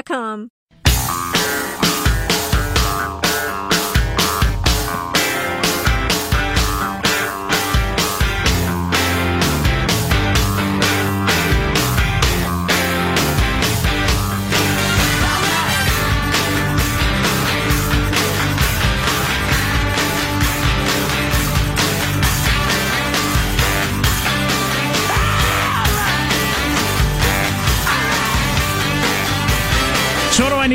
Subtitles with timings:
[0.00, 0.48] So,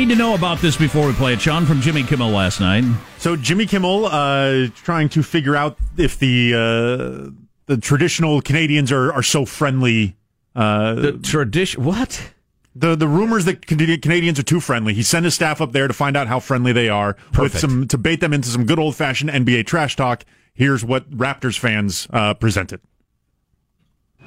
[0.08, 1.66] need to know about this before we play it, Sean?
[1.66, 2.82] From Jimmy Kimmel last night.
[3.18, 7.30] So Jimmy Kimmel uh, trying to figure out if the uh,
[7.66, 10.16] the traditional Canadians are, are so friendly.
[10.56, 11.84] Uh, The tradition.
[11.84, 12.32] What?
[12.74, 14.94] the the rumors that Canadians are too friendly.
[14.94, 17.86] He sent his staff up there to find out how friendly they are with some
[17.88, 20.24] to bait them into some good old fashioned NBA trash talk.
[20.54, 22.80] Here's what Raptors fans uh, presented.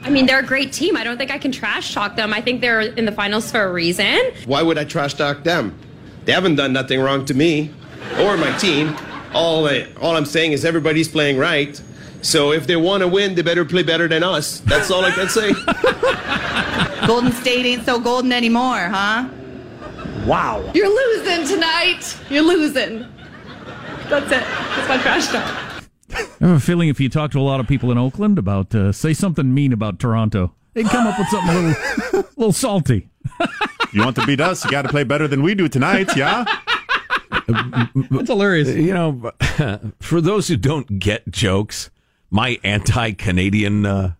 [0.03, 0.97] I mean, they're a great team.
[0.97, 2.33] I don't think I can trash talk them.
[2.33, 4.19] I think they're in the finals for a reason.
[4.45, 5.77] Why would I trash talk them?
[6.25, 7.71] They haven't done nothing wrong to me
[8.19, 8.95] or my team.
[9.33, 11.79] All I, all I'm saying is everybody's playing right.
[12.21, 14.59] So if they want to win, they better play better than us.
[14.61, 15.53] That's all I can say.
[17.07, 19.27] Golden State ain't so golden anymore, huh?
[20.25, 20.69] Wow.
[20.73, 22.17] You're losing tonight.
[22.29, 23.07] You're losing.
[24.07, 24.43] That's it.
[24.43, 25.70] That's my trash talk.
[26.13, 28.73] I have a feeling if you talk to a lot of people in Oakland about,
[28.73, 32.53] uh, say something mean about Toronto, they'd come up with something a little, a little
[32.53, 33.09] salty.
[33.93, 34.63] You want to beat us?
[34.63, 36.45] You got to play better than we do tonight, yeah.
[37.93, 38.69] It's hilarious.
[38.69, 39.31] You know,
[39.99, 41.89] for those who don't get jokes,
[42.29, 44.13] my anti-Canadian uh,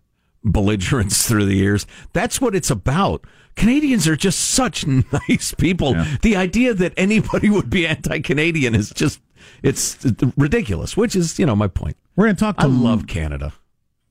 [0.44, 3.25] belligerence through the years, that's what it's about.
[3.56, 5.94] Canadians are just such nice people.
[5.94, 6.18] Yeah.
[6.22, 9.21] The idea that anybody would be anti-Canadian is just
[9.63, 9.97] it's
[10.38, 11.97] ridiculous, which is, you know, my point.
[12.15, 13.53] We're going to talk to I love Canada.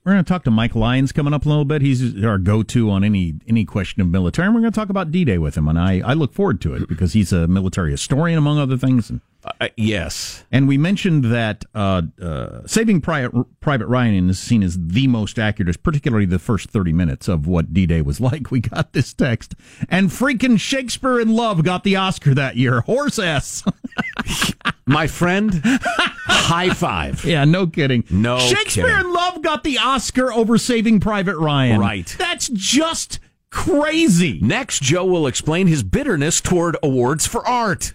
[0.05, 1.83] We're going to talk to Mike Lyons coming up a little bit.
[1.83, 4.47] He's our go-to on any any question of military.
[4.47, 6.75] And we're going to talk about D-Day with him, and I, I look forward to
[6.75, 9.11] it because he's a military historian among other things.
[9.11, 10.45] And, Uh, yes.
[10.53, 15.39] and we mentioned that uh, uh, Saving Private, Private Ryan is seen as the most
[15.39, 18.51] accurate, particularly the first thirty minutes of what D-Day was like.
[18.51, 19.55] We got this text,
[19.89, 22.83] and freaking Shakespeare in Love got the Oscar that year.
[22.83, 23.65] Horse ass.
[24.87, 27.25] My friend, high five.
[27.25, 28.05] yeah, no kidding.
[28.11, 29.07] No Shakespeare kidding.
[29.07, 31.81] in Love got the Oscar over Saving Private Ryan.
[31.81, 32.15] Right.
[32.19, 33.21] That's just
[33.51, 34.39] crazy.
[34.43, 37.95] Next, Joe will explain his bitterness toward awards for art.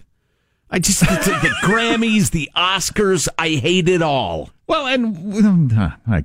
[0.70, 4.50] I just the, the Grammys, the Oscars, I hate it all.
[4.66, 6.24] Well, and uh, I,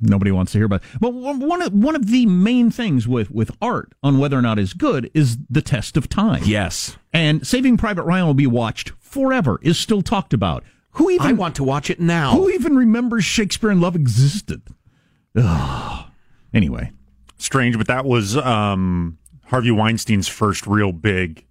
[0.00, 0.82] nobody wants to hear about.
[0.82, 1.00] It.
[1.00, 4.58] But one of one of the main things with with art on whether or not
[4.58, 6.42] it's good is the test of time.
[6.44, 9.58] Yes, and Saving Private Ryan will be watched forever.
[9.62, 10.64] Is still talked about.
[10.92, 12.32] Who even I want to watch it now.
[12.32, 14.62] Who even remembers Shakespeare in Love existed?
[15.36, 16.06] Ugh.
[16.52, 16.92] Anyway,
[17.38, 21.46] strange, but that was um, Harvey Weinstein's first real big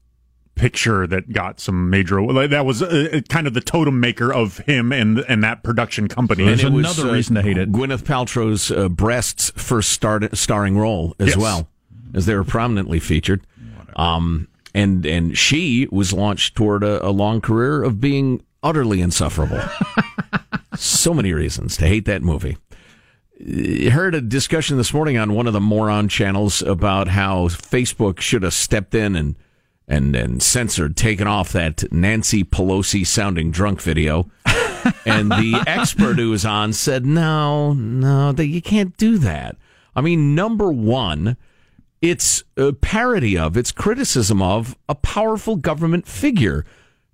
[0.56, 2.21] picture that got some major.
[2.48, 6.45] That was uh, kind of the totem maker of him and and that production company.
[6.45, 7.71] There's and another was, uh, reason to hate it.
[7.71, 11.38] Gwyneth Paltrow's uh, breasts first start, starring role as Yes.
[11.38, 11.68] well,
[12.13, 13.42] as they were prominently featured.
[13.95, 19.62] Um, and and she was launched toward a, a long career of being utterly insufferable.
[20.75, 22.57] so many reasons to hate that movie.
[23.44, 28.19] I heard a discussion this morning on one of the moron channels about how Facebook
[28.19, 29.36] should have stepped in and
[29.91, 34.31] and and censored, taken off that Nancy Pelosi sounding drunk video.
[35.05, 39.57] and the expert who was on said, "No, no, that you can't do that."
[39.93, 41.35] I mean, number one,
[42.01, 46.65] it's a parody of, it's criticism of a powerful government figure.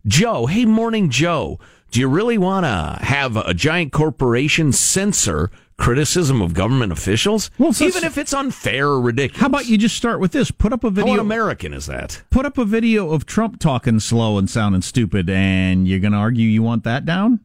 [0.06, 1.60] Joe, hey, morning, Joe.
[1.90, 7.74] Do you really want to have a giant corporation censor criticism of government officials, Well,
[7.82, 9.40] even if it's unfair or ridiculous?
[9.40, 10.52] How about you just start with this?
[10.52, 11.14] Put up a video.
[11.14, 12.24] un-American is that?
[12.30, 16.18] Put up a video of Trump talking slow and sounding stupid, and you're going to
[16.18, 17.42] argue you want that down?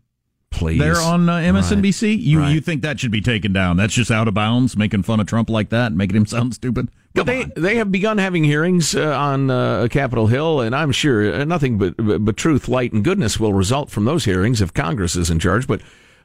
[0.51, 2.53] Please, There on uh, MSNBC, you Right.
[2.55, 3.79] you think that should be taken down?
[3.79, 6.89] That's just out of bounds, making fun of Trump like that, making him sound stupid.
[7.15, 11.35] But they they have begun having hearings uh, on uh, Capitol Hill, and I'm sure
[11.35, 14.73] uh, nothing but, but but truth, light, and goodness will result from those hearings if
[14.75, 15.67] Congress is in charge.
[15.67, 15.81] But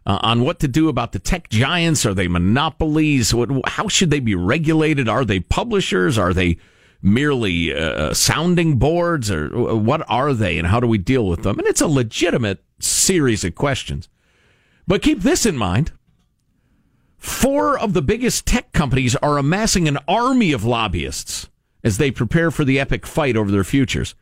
[0.08, 3.34] uh, on what to do about the tech giants, are they monopolies?
[3.34, 5.10] What, how should they be regulated?
[5.10, 6.18] Are they publishers?
[6.18, 6.58] Are they
[7.02, 11.44] merely uh, sounding boards, or uh, what are they, and how do we deal with
[11.44, 11.60] them?
[11.60, 14.08] And it's a legitimate series of questions.
[14.88, 15.92] But keep this in mind.
[17.18, 21.50] Four of the biggest tech companies are amassing an army of lobbyists
[21.84, 24.16] as they prepare for the epic fight over their futures.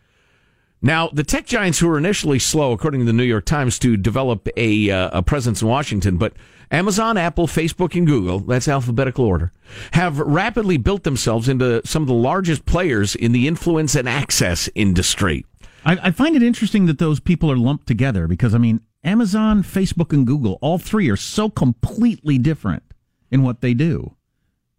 [0.86, 3.98] Now, the tech giants who were initially slow, according to the New York Times, to
[3.98, 6.34] develop a, uh, a presence in Washington, but
[6.70, 9.52] Amazon, Apple, Facebook, and Google, that's alphabetical order,
[9.94, 14.70] have rapidly built themselves into some of the largest players in the influence and access
[14.76, 15.44] industry.
[15.84, 19.64] I, I find it interesting that those people are lumped together because, I mean, Amazon,
[19.64, 22.84] Facebook, and Google, all three are so completely different
[23.32, 24.16] in what they do.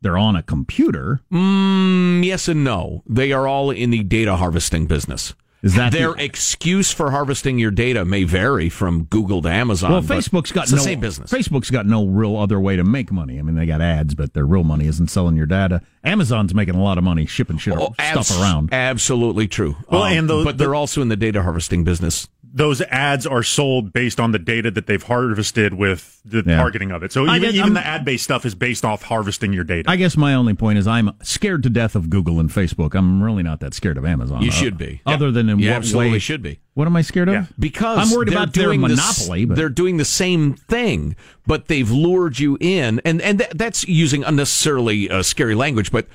[0.02, 1.18] They're on a computer.
[1.32, 3.02] Mm, yes and no.
[3.08, 5.34] They are all in the data harvesting business.
[5.66, 9.90] Is that their the- excuse for harvesting your data may vary from Google to Amazon.
[9.90, 11.30] well, Facebook's got no the same business.
[11.30, 13.38] Facebook's got no real other way to make money.
[13.38, 15.82] I mean, they got ads, but their real money isn't selling your data.
[16.04, 18.72] Amazon's making a lot of money shipping shit Oh, stuff abs- around.
[18.72, 19.76] Absolutely true.
[19.90, 22.28] Well, Um, and the- but they're also in the data harvesting business.
[22.56, 26.56] Those ads are sold based on the data that they've harvested with the Yeah.
[26.56, 27.12] targeting of it.
[27.12, 29.90] So even, guess even the ad based stuff is based off harvesting your data.
[29.90, 32.94] I guess my only point is I'm scared to death of Google and Facebook.
[32.94, 34.40] I'm really not that scared of Amazon.
[34.40, 35.02] You Uh, should be.
[35.04, 36.18] Other than in You what absolutely way?
[36.18, 36.58] should be.
[36.72, 37.34] What am I scared of?
[37.34, 37.44] Yeah.
[37.58, 39.44] Because I'm worried about their doing the s- monopoly.
[39.44, 41.14] but they're doing the same thing,
[41.46, 46.06] but they've lured you in, and and th- that's using unnecessarily uh, scary language, but.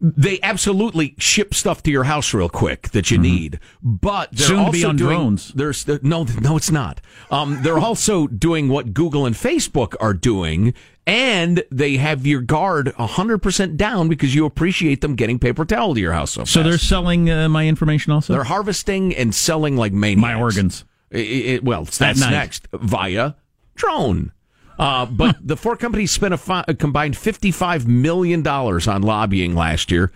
[0.00, 4.56] They absolutely ship stuff to your house real quick that you need, but they're Mm-hmm.
[4.56, 5.52] Soon also be on doing, drones.
[5.54, 7.00] There's no, no, it's not.
[7.32, 10.72] Um, they're also doing what Google and Facebook are doing,
[11.04, 15.94] and they have your guard hundred percent down because you appreciate them getting paper towel
[15.94, 16.30] to your house.
[16.30, 18.34] So, so they're selling uh, my information also.
[18.34, 20.20] They're harvesting and selling like maniacs.
[20.20, 20.84] my organs.
[21.12, 23.34] I- I- well, that's next via
[23.74, 24.30] drone.
[24.78, 29.90] Uh, but the four companies spent a, fi- a combined $55 million on lobbying last
[29.90, 30.12] year,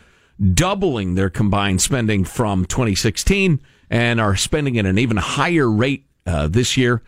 [0.54, 6.47] doubling their combined spending from 2016, and are spending at an even higher rate uh,
[6.49, 7.02] this year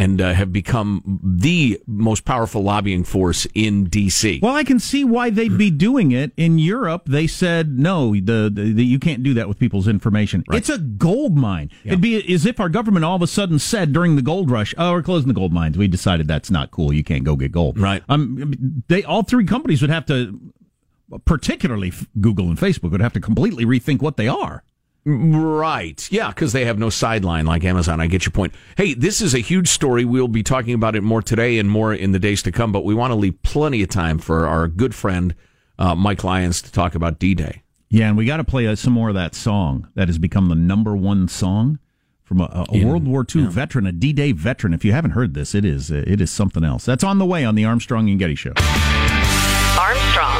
[0.00, 4.40] and uh, have become the most powerful lobbying force in D.C.
[4.42, 6.32] Well, I can see why they'd be doing it.
[6.38, 10.42] In Europe, they said no, the, the, the you can't do that with people's information.
[10.52, 11.70] It's a gold mine.
[11.84, 14.74] It'd be as if our government all of a sudden said during the gold rush,
[14.78, 15.76] "Oh, we're closing the gold mines.
[15.76, 16.94] We decided that's not cool.
[16.94, 18.02] You can't go get gold." Right.
[18.08, 20.40] Um, they all three companies would have to,
[21.26, 24.64] particularly Google and Facebook, would have to completely rethink what they are.
[25.10, 26.10] Right.
[26.12, 28.00] Yeah, because they have no sideline like Amazon.
[28.00, 28.54] I get your point.
[28.76, 30.04] Hey, this is a huge story.
[30.04, 32.84] We'll be talking about it more today and more in the days to come, but
[32.84, 35.34] we want to leave plenty of time for our good friend
[35.78, 37.62] uh, Mike Lyons to talk about D Day.
[37.88, 40.48] Yeah, and we got to play uh, some more of that song that has become
[40.48, 41.80] the number one song
[42.22, 44.72] from a, a World War II veteran, a D-Day veteran.
[44.72, 46.84] If you haven't heard this, it is uh, it is something else.
[46.84, 48.52] That's on the way on the Armstrong and Getty Show.
[49.76, 50.39] Armstrong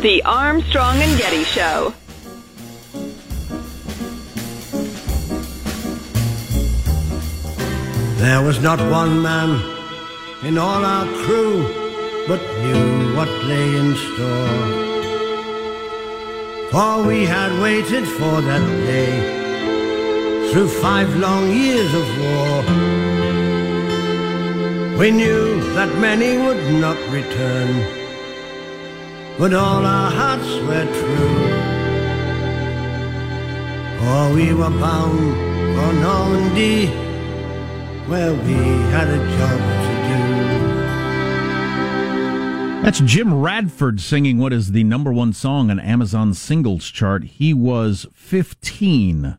[0.00, 1.92] The Armstrong and Getty Show.
[8.16, 9.60] There was not one man
[10.42, 11.64] in all our crew
[12.26, 14.80] but knew what lay in store.
[16.70, 22.62] For we had waited for that day through five long years of war.
[24.98, 27.99] We knew that many would not return,
[29.38, 31.48] but all our hearts were true.
[33.98, 35.34] For we were bound
[35.76, 36.86] for Normandy,
[38.06, 38.54] where we
[38.92, 40.00] had a job to do.
[42.82, 47.24] That's Jim Radford singing what is the number one song on Amazon singles chart.
[47.24, 49.36] He was 15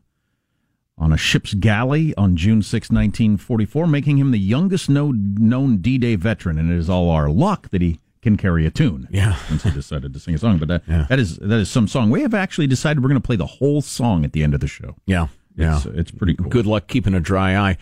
[0.96, 6.14] on a ship's galley on June 6, 1944, making him the youngest known D Day
[6.14, 6.56] veteran.
[6.56, 9.08] And it is all our luck that he can carry a tune.
[9.10, 9.34] Yeah.
[9.48, 10.58] Since he decided to sing a song.
[10.58, 11.06] But that, yeah.
[11.08, 12.10] that is that is some song.
[12.10, 14.60] We have actually decided we're going to play the whole song at the end of
[14.60, 14.96] the show.
[15.04, 15.26] Yeah.
[15.56, 15.76] Yeah.
[15.76, 16.48] It's, it's pretty cool.
[16.48, 17.76] Good luck keeping a dry eye.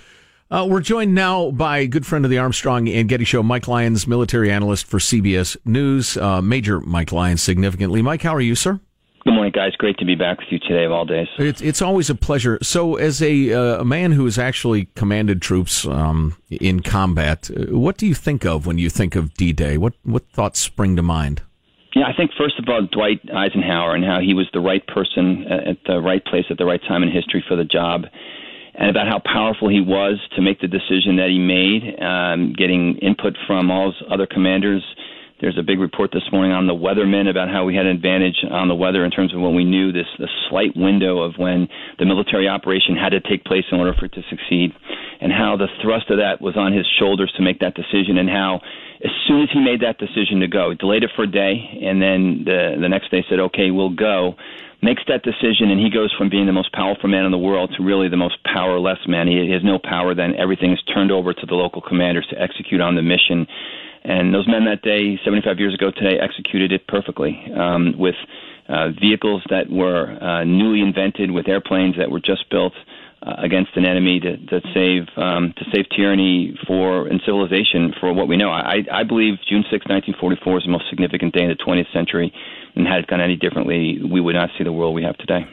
[0.51, 3.69] Uh, we're joined now by a good friend of the Armstrong and Getty Show, Mike
[3.69, 6.17] Lyons, military analyst for CBS News.
[6.17, 8.03] Uh, Major Mike Lyons, significantly.
[8.03, 8.81] Mike, how are you, sir?
[9.25, 9.77] Good morning, guys.
[9.77, 11.29] Great to be back with you today of all days.
[11.39, 12.59] It's it's always a pleasure.
[12.63, 17.77] So, as a uh, a man who has actually commanded troops um, in combat, uh,
[17.77, 19.77] what do you think of when you think of D Day?
[19.77, 21.43] What what thoughts spring to mind?
[21.95, 25.45] Yeah, I think first of all Dwight Eisenhower and how he was the right person
[25.49, 28.05] at the right place at the right time in history for the job
[28.75, 32.97] and about how powerful he was to make the decision that he made, um, getting
[32.99, 34.83] input from all his other commanders.
[35.41, 38.45] There's a big report this morning on the weathermen about how we had an advantage
[38.51, 41.67] on the weather in terms of when we knew this, this slight window of when
[41.99, 44.73] the military operation had to take place in order for it to succeed,
[45.21, 48.29] and how the thrust of that was on his shoulders to make that decision, and
[48.29, 48.61] how
[49.03, 52.03] as soon as he made that decision to go, delayed it for a day, and
[52.03, 54.37] then the the next day said, "Okay, we'll go."
[54.83, 57.71] makes that decision, and he goes from being the most powerful man in the world
[57.77, 59.29] to really the most powerless man.
[59.29, 60.15] He has no power.
[60.15, 63.47] Then everything is turned over to the local commanders to execute on the mission.
[64.03, 68.15] And those men that day, 75 years ago today, executed it perfectly um, with
[68.69, 72.75] uh, vehicles that were uh, newly invented, with airplanes that were just built.
[73.23, 78.15] Uh, against an enemy to, to save um, to save tyranny for and civilization for
[78.15, 78.49] what we know.
[78.49, 82.33] I, I believe June 6, 1944 is the most significant day in the 20th century
[82.77, 85.45] and had it gone any differently, we would not see the world we have today.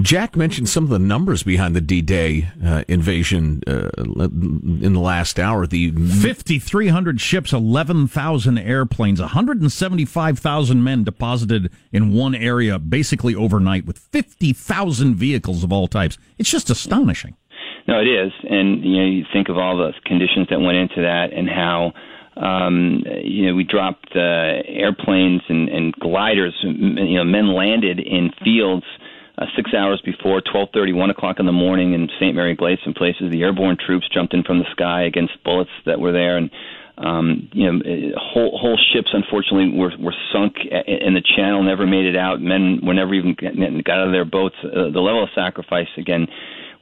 [0.00, 5.38] Jack mentioned some of the numbers behind the D-Day uh, invasion uh, in the last
[5.38, 5.66] hour.
[5.66, 15.14] The 5,300 ships, 11,000 airplanes, 175,000 men deposited in one area basically overnight with 50,000
[15.14, 16.16] vehicles of all types.
[16.38, 17.36] It's just astonishing.
[17.86, 21.02] No, it is, and you know, you think of all the conditions that went into
[21.02, 21.92] that, and how
[22.36, 26.54] um, you know, we dropped uh, airplanes and, and gliders.
[26.62, 28.86] You know, men landed in fields
[29.38, 32.34] uh, six hours before, 12:30, 1 o'clock in the morning in St.
[32.34, 33.30] Mary Place and places.
[33.30, 36.50] The airborne troops jumped in from the sky against bullets that were there, and
[36.98, 37.80] um, you know,
[38.16, 42.40] whole whole ships unfortunately were were sunk in the channel, never made it out.
[42.40, 44.56] Men were never even got out of their boats.
[44.62, 46.28] Uh, the level of sacrifice again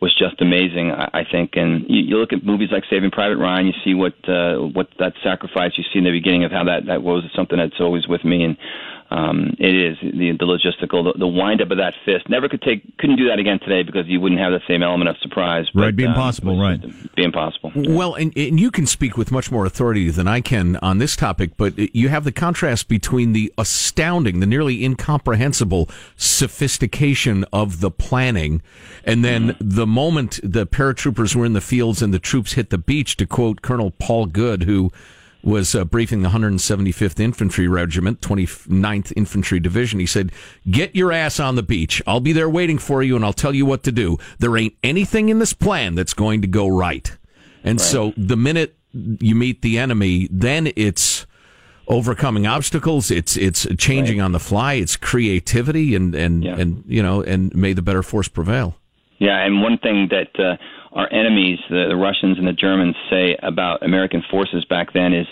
[0.00, 1.52] was just amazing, I, I think.
[1.54, 4.88] And you, you look at movies like Saving Private Ryan, you see what uh, what
[4.98, 8.08] that sacrifice you see in the beginning of how that that was something that's always
[8.08, 8.42] with me.
[8.42, 8.56] And
[9.10, 12.28] um, it is the, the logistical, the, the wind up of that fist.
[12.28, 15.10] Never could take, couldn't do that again today because you wouldn't have the same element
[15.10, 15.66] of surprise.
[15.74, 16.54] But, right, be um, impossible.
[16.54, 17.72] Um, right, be impossible.
[17.74, 21.16] Well, and, and you can speak with much more authority than I can on this
[21.16, 27.90] topic, but you have the contrast between the astounding, the nearly incomprehensible sophistication of the
[27.90, 28.62] planning,
[29.04, 29.68] and then mm-hmm.
[29.68, 33.16] the moment the paratroopers were in the fields and the troops hit the beach.
[33.16, 34.92] To quote Colonel Paul Goode, who
[35.42, 40.00] was uh, briefing the 175th Infantry Regiment, 29th Infantry Division.
[40.00, 40.32] He said,
[40.70, 42.02] Get your ass on the beach.
[42.06, 44.18] I'll be there waiting for you and I'll tell you what to do.
[44.38, 47.16] There ain't anything in this plan that's going to go right.
[47.64, 47.86] And right.
[47.86, 51.26] so the minute you meet the enemy, then it's
[51.88, 53.10] overcoming obstacles.
[53.10, 54.24] It's it's changing right.
[54.24, 54.74] on the fly.
[54.74, 56.56] It's creativity and and yeah.
[56.56, 58.76] and you know and may the better force prevail.
[59.18, 60.56] Yeah, and one thing that uh,
[60.92, 65.26] our enemies, the, the Russians and the Germans, say about American forces back then is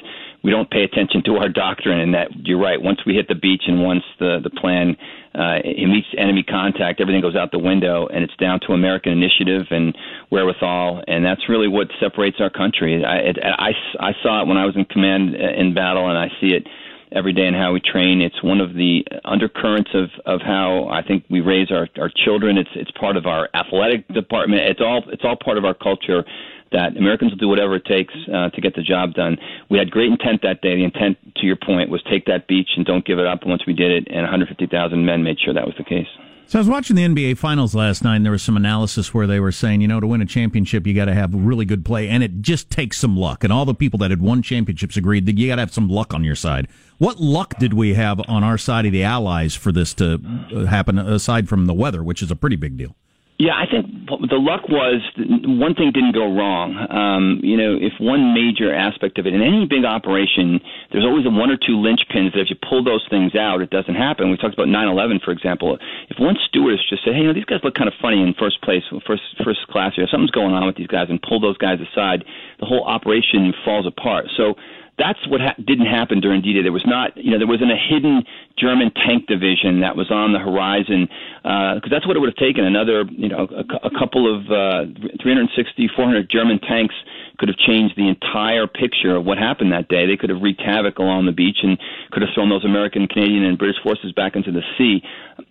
[0.44, 2.00] we don't pay attention to our doctrine.
[2.00, 2.80] And that you're right.
[2.80, 4.96] Once we hit the beach and once the the plan
[5.34, 9.12] uh, it meets enemy contact, everything goes out the window, and it's down to American
[9.12, 9.96] initiative and
[10.30, 13.04] wherewithal, and that's really what separates our country.
[13.04, 16.18] I, it, I, I saw it when I was in command uh, in battle, and
[16.18, 16.66] I see it
[17.12, 18.20] every day in how we train.
[18.20, 22.58] It's one of the undercurrents of, of how I think we raise our, our children.
[22.58, 24.62] It's it's part of our athletic department.
[24.62, 26.24] It's all it's all part of our culture
[26.72, 29.36] that Americans will do whatever it takes uh, to get the job done.
[29.70, 30.76] We had great intent that day.
[30.76, 33.40] The intent, to your point, was take that beach and don't give it up.
[33.42, 36.06] And once we did it, and 150,000 men made sure that was the case.
[36.48, 39.26] So I was watching the NBA Finals last night, and there was some analysis where
[39.26, 41.84] they were saying, you know, to win a championship, you got to have really good
[41.84, 43.44] play, and it just takes some luck.
[43.44, 45.90] And all the people that had won championships agreed that you got to have some
[45.90, 46.66] luck on your side.
[46.96, 50.22] What luck did we have on our side of the Allies for this to
[50.56, 52.96] uh, happen, aside from the weather, which is a pretty big deal?
[53.38, 53.86] Yeah, I think
[54.26, 54.98] the luck was
[55.46, 56.74] one thing didn't go wrong.
[56.90, 60.58] Um, you know, if one major aspect of it in any big operation,
[60.90, 63.70] there's always a one or two linchpins that if you pull those things out, it
[63.70, 64.34] doesn't happen.
[64.34, 65.78] We talked about 9/11, for example.
[66.10, 68.34] If one stewardess just said, "Hey, you know, these guys look kind of funny in
[68.34, 70.08] first place, first first class here.
[70.10, 72.24] Something's going on with these guys," and pull those guys aside,
[72.58, 74.26] the whole operation falls apart.
[74.36, 74.56] So
[74.98, 76.62] that's what ha- didn't happen during D-Day.
[76.62, 78.24] There was not, you know, there wasn't a hidden
[78.58, 81.08] German tank division that was on the horizon
[81.42, 82.64] because uh, that's what it would have taken.
[82.64, 84.90] Another, you know, a, a couple of uh,
[85.22, 86.94] 360, 400 German tanks
[87.38, 90.06] could have changed the entire picture of what happened that day.
[90.06, 91.78] They could have wreaked havoc along the beach and
[92.10, 95.02] could have thrown those American, Canadian, and British forces back into the sea.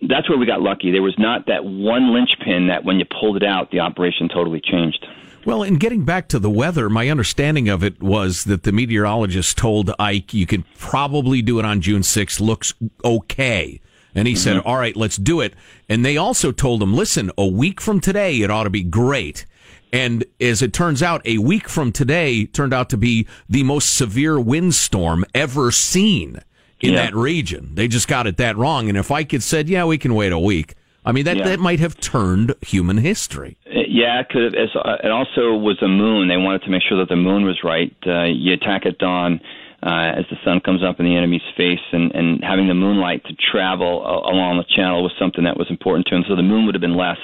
[0.04, 0.92] That's where we got lucky.
[0.92, 4.60] There was not that one linchpin that when you pulled it out, the operation totally
[4.60, 5.04] changed.
[5.44, 9.56] Well, in getting back to the weather, my understanding of it was that the meteorologist
[9.56, 13.80] told Ike you could probably do it on June 6th, looks okay.
[14.14, 14.40] And he mm-hmm.
[14.40, 15.54] said, all right, let's do it.
[15.88, 19.46] And they also told him, listen, a week from today, it ought to be great.
[19.92, 23.94] And as it turns out, a week from today turned out to be the most
[23.96, 26.40] severe windstorm ever seen
[26.80, 27.04] in yeah.
[27.04, 27.74] that region.
[27.74, 28.88] They just got it that wrong.
[28.88, 30.74] And if Ike had said, yeah, we can wait a week,
[31.04, 31.44] I mean, that, yeah.
[31.44, 33.56] that might have turned human history.
[33.66, 34.68] Uh, yeah, it could have.
[34.74, 36.28] Uh, it also was the moon.
[36.28, 37.94] They wanted to make sure that the moon was right.
[38.06, 39.40] Uh, you attack at dawn
[39.82, 43.24] uh, as the sun comes up in the enemy's face, and, and having the moonlight
[43.24, 46.24] to travel uh, along the channel was something that was important to him.
[46.28, 47.18] So the moon would have been less.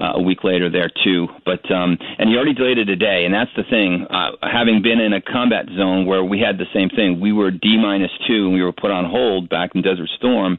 [0.00, 1.26] Uh, a week later there too.
[1.44, 4.06] But um, and he already delayed it a day, and that's the thing.
[4.08, 7.50] Uh, having been in a combat zone where we had the same thing, we were
[7.50, 10.56] D minus two, and we were put on hold back in Desert Storm.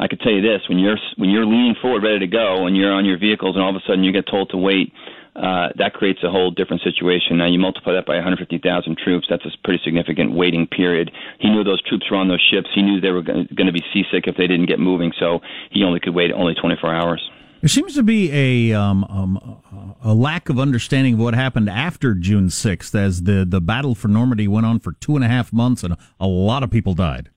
[0.00, 2.76] I could tell you this: when you're when you're leaning forward, ready to go, and
[2.76, 4.92] you're on your vehicles, and all of a sudden you get told to wait,
[5.36, 7.38] uh, that creates a whole different situation.
[7.38, 9.26] Now you multiply that by 150,000 troops.
[9.28, 11.10] That's a pretty significant waiting period.
[11.38, 12.68] He knew those troops were on those ships.
[12.74, 15.12] He knew they were going to be seasick if they didn't get moving.
[15.20, 17.30] So he only could wait only 24 hours.
[17.60, 22.14] There seems to be a um, um, a lack of understanding of what happened after
[22.14, 25.52] June 6th, as the the battle for Normandy went on for two and a half
[25.52, 27.28] months, and a lot of people died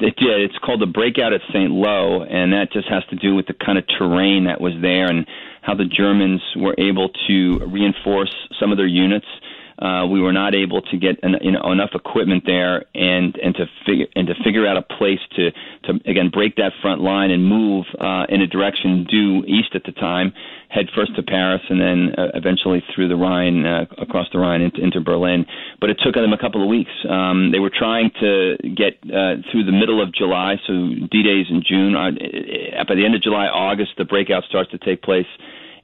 [0.00, 0.40] it did.
[0.40, 1.70] It's called the breakout at St.
[1.70, 5.06] Lo, and that just has to do with the kind of terrain that was there
[5.06, 5.26] and
[5.62, 9.26] how the Germans were able to reinforce some of their units.
[9.78, 13.54] Uh, we were not able to get en- you know, enough equipment there and and
[13.54, 15.50] to figure and to figure out a place to
[15.84, 19.84] to again break that front line and move uh, in a direction due east at
[19.84, 20.32] the time
[20.68, 24.60] head first to Paris and then uh, eventually through the Rhine, uh, across the Rhine
[24.60, 25.46] into, into Berlin.
[25.80, 26.90] But it took them a couple of weeks.
[27.08, 30.72] Um, they were trying to get uh, through the middle of July, so
[31.10, 31.96] D-Days in June.
[31.96, 35.26] Uh, by the end of July, August, the breakout starts to take place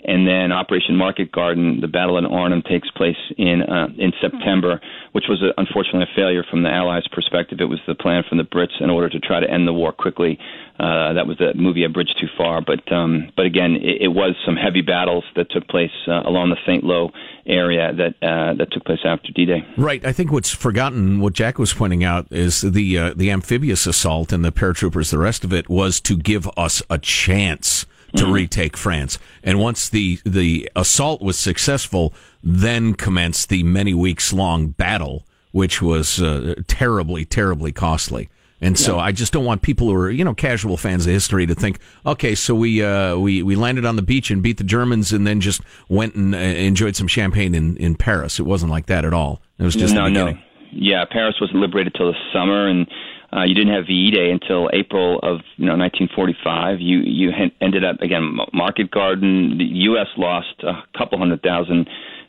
[0.04, 4.80] and then Operation Market Garden, the Battle in Arnhem, takes place in uh, in September,
[5.12, 7.58] which was a, unfortunately a failure from the Allies' perspective.
[7.60, 9.92] It was the plan from the Brits in order to try to end the war
[9.92, 10.38] quickly.
[10.78, 14.08] Uh, that was the movie A Bridge Too Far, but um, but again, it, it
[14.08, 17.10] was some heavy battles that took place uh, along the Saint Lo
[17.46, 19.64] area that uh, that took place after D-Day.
[19.76, 20.04] Right.
[20.04, 24.32] I think what's forgotten, what Jack was pointing out, is the uh, the amphibious assault
[24.32, 25.10] and the paratroopers.
[25.10, 28.32] The rest of it was to give us a chance to mm-hmm.
[28.32, 29.18] retake France.
[29.42, 35.82] And once the the assault was successful, then commenced the many weeks long battle, which
[35.82, 38.28] was uh, terribly, terribly costly.
[38.60, 41.44] And so I just don't want people who are, you know, casual fans of history
[41.44, 44.64] to think, okay, so we uh, we we landed on the beach and beat the
[44.64, 48.38] Germans and then just went and uh, enjoyed some champagne in in Paris.
[48.38, 49.42] It wasn't like that at all.
[49.58, 50.32] It was just no, no.
[50.72, 52.86] Yeah, Paris wasn't liberated till the summer, and
[53.34, 56.80] uh, you didn't have VE Day until April of you know 1945.
[56.80, 59.58] You you ended up again Market Garden.
[59.58, 60.06] The U.S.
[60.16, 61.88] lost a couple hundred thousand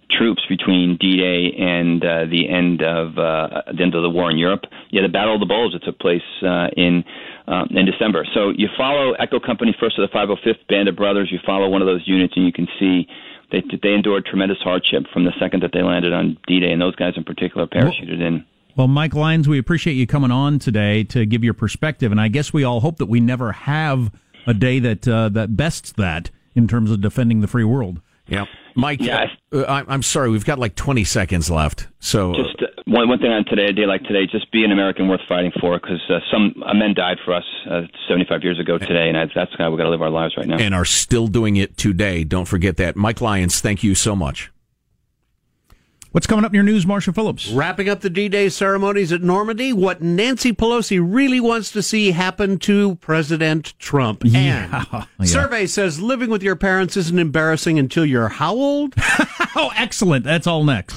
[0.10, 4.38] troops between D-Day and uh, the end of uh, the end of the war in
[4.38, 4.65] Europe.
[4.91, 7.04] Yeah, the Battle of the Bulge that took place uh, in
[7.48, 8.26] um, in December.
[8.34, 11.30] So you follow Echo Company first of the 505th Band of Brothers.
[11.32, 13.08] You follow one of those units, and you can see
[13.52, 16.96] they they endured tremendous hardship from the second that they landed on D-Day, and those
[16.96, 18.46] guys in particular parachuted in.
[18.76, 22.28] Well, Mike Lyons, we appreciate you coming on today to give your perspective, and I
[22.28, 24.12] guess we all hope that we never have
[24.48, 28.02] a day that uh, that bests that in terms of defending the free world.
[28.28, 29.02] Yeah, Mike.
[29.02, 29.28] Yeah.
[29.54, 31.88] Uh, I, I'm sorry, we've got like 20 seconds left.
[32.00, 34.72] So Just uh, one one thing on today, a day like today, just be an
[34.72, 38.60] American worth fighting for, because uh, some uh, men died for us uh, 75 years
[38.60, 40.58] ago today, and that's how we got to live our lives right now.
[40.58, 42.24] and are still doing it today.
[42.26, 42.96] Don't forget that.
[42.96, 44.52] Mike Lyons, thank you so much.
[46.15, 47.49] What's coming up in your news, Marshall Phillips?
[47.49, 52.12] Wrapping up the D Day ceremonies at Normandy, what Nancy Pelosi really wants to see
[52.12, 54.21] happen to President Trump.
[54.23, 54.86] Yeah.
[54.93, 55.25] And Yeah.
[55.25, 58.93] survey says living with your parents isn't embarrassing until you're how old?
[59.58, 60.23] oh, excellent.
[60.23, 60.95] That's all next.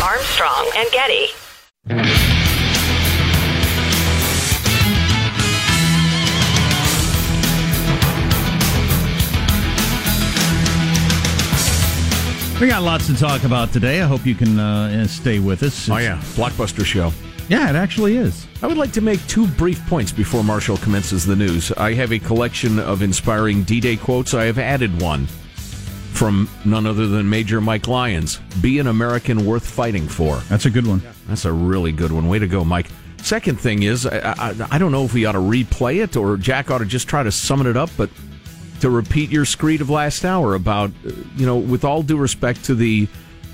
[0.00, 2.39] Armstrong and Getty.
[12.60, 14.02] We got lots to talk about today.
[14.02, 15.88] I hope you can uh, stay with us.
[15.88, 16.18] Oh, yeah.
[16.34, 17.10] Blockbuster show.
[17.48, 18.46] Yeah, it actually is.
[18.62, 21.72] I would like to make two brief points before Marshall commences the news.
[21.72, 24.34] I have a collection of inspiring D Day quotes.
[24.34, 25.26] I have added one
[26.12, 30.36] from none other than Major Mike Lyons Be an American worth fighting for.
[30.50, 31.00] That's a good one.
[31.28, 32.28] That's a really good one.
[32.28, 32.88] Way to go, Mike.
[33.22, 36.36] Second thing is, I, I, I don't know if we ought to replay it or
[36.36, 38.10] Jack ought to just try to summon it up, but
[38.80, 42.64] to repeat your screed of last hour about, uh, you know, with all due respect
[42.64, 43.08] to the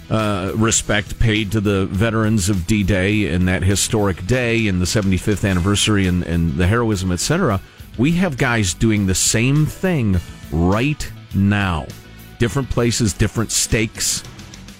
[0.09, 4.85] uh, respect paid to the veterans of D Day and that historic day and the
[4.85, 7.61] 75th anniversary and, and the heroism, etc.,
[7.99, 10.21] we have guys doing the same thing
[10.53, 11.87] right now.
[12.39, 14.23] Different places, different stakes,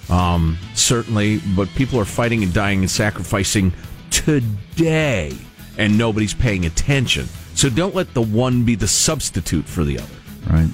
[0.09, 3.73] um, certainly, but people are fighting and dying and sacrificing
[4.11, 5.35] today,
[5.77, 7.25] and nobody's paying attention.
[7.55, 10.16] So don't let the one be the substitute for the other.
[10.49, 10.69] Right.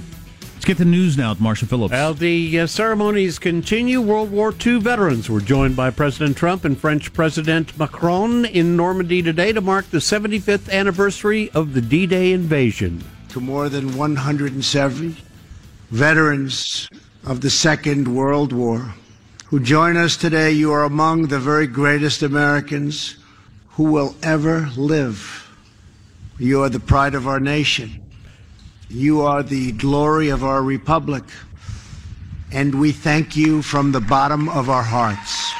[0.53, 1.91] Let's get the news now with Marshall Phillips.
[1.91, 3.99] Well, the uh, ceremonies continue.
[3.99, 9.21] World War II veterans were joined by President Trump and French President Macron in Normandy
[9.21, 13.03] today to mark the 75th anniversary of the D Day invasion.
[13.29, 15.15] to more than 170
[15.91, 16.87] veterans
[17.25, 18.93] of the Second World War
[19.47, 20.51] who join us today.
[20.51, 23.17] You are among the very greatest Americans
[23.71, 25.47] who will ever live.
[26.39, 28.02] You are the pride of our nation.
[28.93, 31.23] You are the glory of our republic.
[32.51, 35.51] And we thank you from the bottom of our hearts.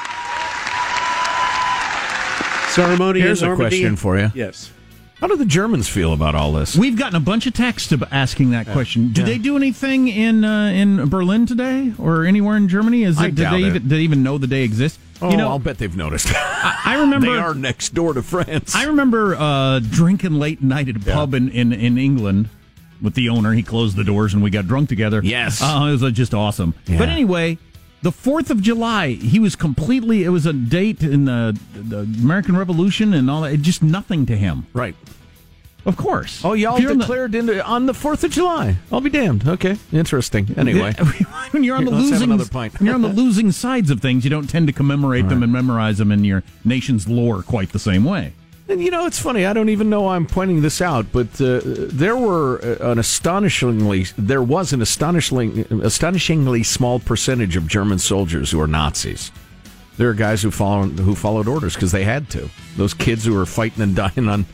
[2.76, 3.78] Ceremony Here's a Normandy.
[3.82, 4.32] question for you.
[4.36, 4.72] Yes.
[5.16, 6.76] How do the Germans feel about all this?
[6.76, 9.08] We've gotten a bunch of texts asking that question.
[9.14, 9.26] Did Yeah.
[9.26, 13.04] they do anything in uh, in Berlin today or anywhere in Germany?
[13.04, 13.68] Is I it, did doubt they it.
[13.68, 15.00] even did they even know the day exists?
[15.22, 16.28] Oh, you know, I'll bet they've noticed.
[16.36, 18.76] I remember they are next door to France.
[18.76, 22.50] I remember uh, drinking late night at a pub in, in, in England
[23.04, 23.54] with the owner.
[23.54, 25.22] He closed the doors and we got drunk together.
[25.24, 25.62] Yes.
[25.62, 26.74] Uh, it was uh, just awesome.
[26.88, 26.98] Yeah.
[26.98, 27.60] But anyway,
[28.02, 32.58] the 4th of July, he was completely, it was a date in the, the American
[32.58, 33.54] Revolution and all that.
[33.54, 34.66] It, just nothing to him.
[34.74, 34.96] right.
[35.86, 36.46] Of course.
[36.46, 38.78] Oh, y'all you're on the- declared into, on the 4th of July.
[38.90, 39.46] I'll be damned.
[39.46, 39.76] Okay.
[39.92, 40.54] Interesting.
[40.56, 40.94] Anyway.
[41.52, 44.50] when you're on the losing when you're on the losing sides of things, you don't
[44.50, 48.32] tend to commemorate them and memorize them in your nation's lore quite the same way.
[48.70, 49.46] And you know, it's funny.
[49.46, 54.06] I don't even know I'm pointing this out, but uh, there were uh, an astonishingly
[54.18, 59.32] there was an astonishingly astonishingly small percentage of German soldiers who are Nazis.
[59.98, 62.50] There are guys who followed who followed orders because they had to.
[62.78, 64.46] Those kids who were fighting and dying on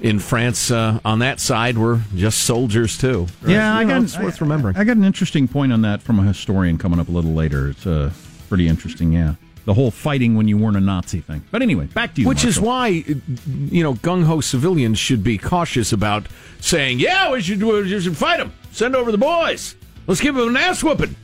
[0.00, 3.28] in France uh, on that side were just soldiers too.
[3.46, 4.76] Yeah, I You know, got it's worth I- remembering.
[4.76, 7.68] I got an interesting point on that from a historian coming up a little later.
[7.70, 8.10] It's uh,
[8.48, 9.12] pretty interesting.
[9.12, 11.42] Yeah, the whole fighting when you weren't a Nazi thing.
[11.50, 12.28] But anyway, back to you.
[12.28, 16.26] Which is why, you know, gung ho civilians should be cautious about
[16.60, 18.52] saying, "Yeah, we should we should fight them.
[18.72, 19.74] Send over the boys.
[20.06, 21.14] Let's give them an ass whooping."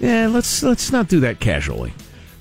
[0.00, 1.92] Yeah, let's let's not do that casually.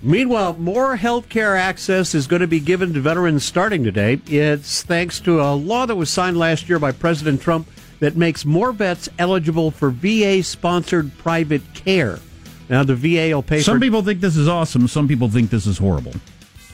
[0.01, 4.21] Meanwhile, more health care access is going to be given to veterans starting today.
[4.27, 7.67] It's thanks to a law that was signed last year by President Trump
[7.99, 12.19] that makes more vets eligible for VA sponsored private care.
[12.69, 13.81] Now, the VA will pay Some for.
[13.81, 14.87] people think this is awesome.
[14.87, 16.13] Some people think this is horrible.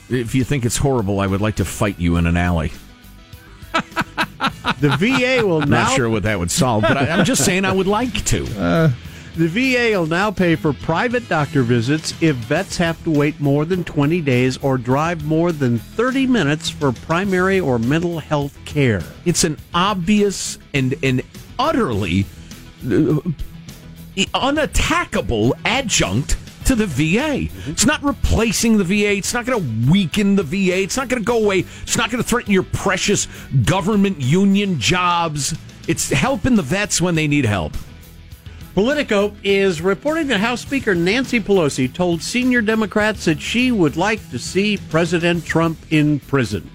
[0.09, 2.71] If you think it's horrible, I would like to fight you in an alley.
[4.81, 5.83] the VA will now.
[5.85, 8.43] not sure what that would solve, but I, I'm just saying I would like to.
[9.37, 13.65] The VA will now pay for private doctor visits if vets have to wait more
[13.65, 19.03] than 20 days or drive more than 30 minutes for primary or mental health care.
[19.25, 21.21] It's an obvious and and
[21.59, 22.25] utterly
[22.89, 23.17] uh,
[24.33, 27.47] unattackable adjunct to the VA.
[27.69, 29.13] It's not replacing the VA.
[29.17, 30.81] It's not going to weaken the VA.
[30.81, 31.59] It's not going to go away.
[31.83, 33.27] It's not going to threaten your precious
[33.65, 35.55] government union jobs.
[35.87, 37.73] It's helping the vets when they need help.
[38.73, 44.29] Politico is reporting that House Speaker Nancy Pelosi told senior Democrats that she would like
[44.31, 46.69] to see President Trump in prison.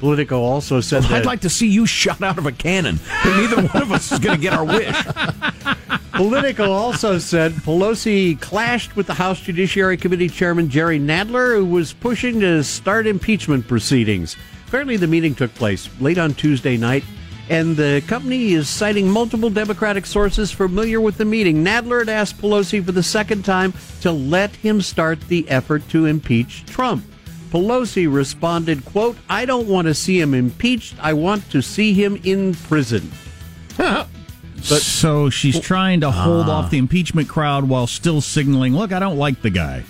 [0.00, 2.98] Politico also said Well, that I'd like to see you shot out of a cannon,
[3.22, 4.96] but neither one of us is going to get our wish.
[6.12, 11.92] Politico also said Pelosi clashed with the House Judiciary Committee Chairman Jerry Nadler, who was
[11.92, 14.36] pushing to start impeachment proceedings.
[14.66, 17.04] Apparently, the meeting took place late on Tuesday night,
[17.48, 21.64] and the company is citing multiple Democratic sources familiar with the meeting.
[21.64, 26.06] Nadler had asked Pelosi for the second time to let him start the effort to
[26.06, 27.04] impeach Trump.
[27.50, 30.94] Pelosi responded, quote, I don't want to see him impeached.
[31.02, 33.10] I want to see him in prison.
[33.76, 34.06] but,
[34.62, 36.58] so she's trying to hold Ah.
[36.58, 39.82] off the impeachment crowd while still signaling, "Look, I don't like the guy."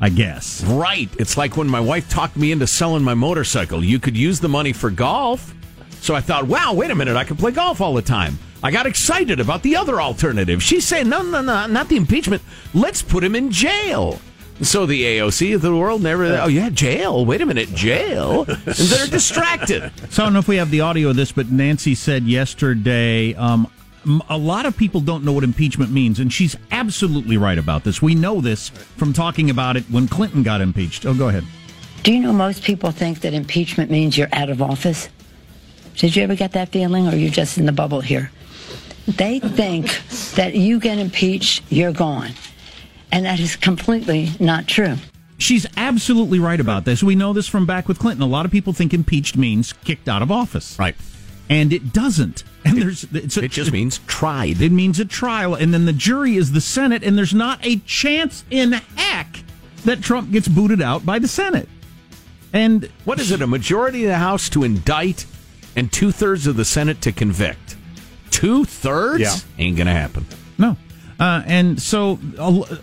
[0.00, 0.62] I guess.
[0.64, 1.08] Right.
[1.18, 3.82] It's like when my wife talked me into selling my motorcycle.
[3.82, 5.54] You could use the money for golf.
[6.00, 8.38] So I thought, wow, wait a minute, I could play golf all the time.
[8.62, 10.62] I got excited about the other alternative.
[10.62, 12.42] She's saying, no, no, no, not the impeachment.
[12.74, 14.18] Let's put him in jail.
[14.62, 17.24] So the AOC of the world never, oh, yeah, jail.
[17.26, 18.44] Wait a minute, jail.
[18.48, 19.90] And they're distracted.
[20.10, 23.34] So I don't know if we have the audio of this, but Nancy said yesterday,
[23.34, 23.66] um,
[24.06, 27.82] m- a lot of people don't know what impeachment means, and she's absolutely right about
[27.84, 28.00] this.
[28.00, 31.04] We know this from talking about it when Clinton got impeached.
[31.04, 31.44] Oh, go ahead.
[32.04, 35.08] Do you know most people think that impeachment means you're out of office?
[35.96, 38.30] Did you ever get that feeling, or are you just in the bubble here?
[39.08, 40.00] They think
[40.36, 42.30] that you get impeached, you're gone.
[43.14, 44.96] And that is completely not true.
[45.38, 47.00] She's absolutely right about this.
[47.00, 48.22] We know this from back with Clinton.
[48.22, 50.76] A lot of people think impeached means kicked out of office.
[50.80, 50.96] Right.
[51.48, 52.42] And it doesn't.
[52.64, 54.60] And there's it's a, It just means tried.
[54.60, 57.76] It means a trial, and then the jury is the Senate, and there's not a
[57.80, 59.44] chance in heck
[59.84, 61.68] that Trump gets booted out by the Senate.
[62.52, 63.42] And What is it?
[63.42, 65.26] A majority of the House to indict
[65.76, 67.76] and two thirds of the Senate to convict.
[68.30, 69.20] Two thirds?
[69.20, 69.36] Yeah.
[69.58, 70.26] Ain't going to happen.
[70.58, 70.76] No.
[71.20, 72.76] Uh, and so uh,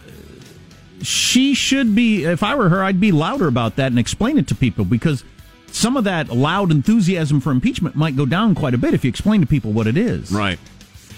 [1.04, 4.48] she should be, if I were her, I'd be louder about that and explain it
[4.48, 5.24] to people because
[5.68, 9.10] some of that loud enthusiasm for impeachment might go down quite a bit if you
[9.10, 10.32] explain to people what it is.
[10.32, 10.60] Right.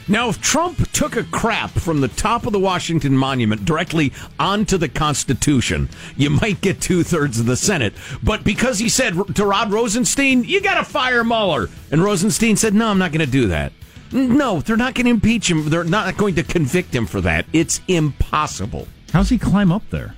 [0.07, 4.77] Now, if Trump took a crap from the top of the Washington Monument directly onto
[4.77, 7.93] the Constitution, you might get two thirds of the Senate.
[8.21, 12.73] But because he said to Rod Rosenstein, you got to fire Mueller, and Rosenstein said,
[12.73, 13.71] no, I'm not going to do that.
[14.11, 15.69] No, they're not going to impeach him.
[15.69, 17.45] They're not going to convict him for that.
[17.53, 18.87] It's impossible.
[19.13, 20.15] How's he climb up there?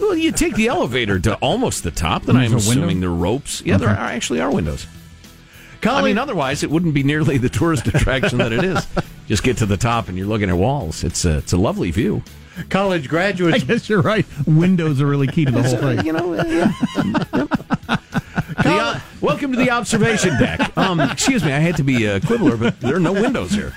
[0.00, 2.70] Well, you take the elevator to almost the top, then There's I'm a window?
[2.70, 3.62] assuming there are ropes.
[3.64, 4.86] Yeah, there are, actually are windows.
[5.84, 8.84] I mean, otherwise it wouldn't be nearly the tourist attraction that it is.
[9.28, 11.04] Just get to the top and you're looking at walls.
[11.04, 12.24] It's a, it's a lovely view.
[12.68, 13.62] College graduates.
[13.62, 14.26] I guess you're right.
[14.46, 16.04] Windows are really key to the whole thing.
[16.04, 16.72] You know, uh, yeah.
[18.56, 20.76] The, uh, welcome to the observation deck.
[20.76, 23.72] Um, excuse me, I had to be a quibbler, but there are no windows here.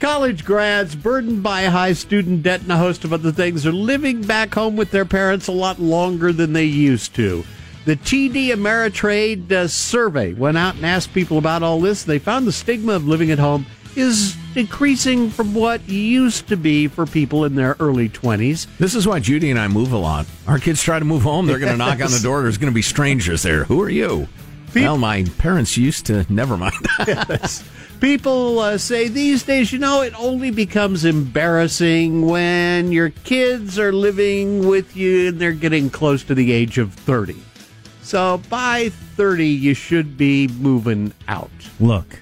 [0.00, 4.20] College grads burdened by high student debt and a host of other things are living
[4.22, 7.44] back home with their parents a lot longer than they used to.
[7.86, 12.04] The TD Ameritrade uh, survey went out and asked people about all this.
[12.04, 16.88] They found the stigma of living at home is increasing from what used to be
[16.88, 18.66] for people in their early 20s.
[18.76, 20.26] This is why Judy and I move a lot.
[20.46, 21.46] Our kids try to move home.
[21.46, 22.42] They're going to knock on the door.
[22.42, 23.64] There's going to be strangers there.
[23.64, 24.28] Who are you?
[24.82, 26.26] Well, my parents used to.
[26.32, 26.74] Never mind.
[28.00, 33.92] People uh, say these days, you know, it only becomes embarrassing when your kids are
[33.92, 37.36] living with you and they're getting close to the age of 30.
[38.02, 41.50] So by 30, you should be moving out.
[41.80, 42.20] Look,